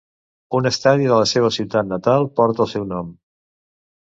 [0.59, 3.15] Un estadi de la seva ciutat natal porta el seu nom.